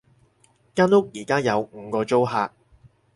[0.73, 2.51] 間屋而家有五個租客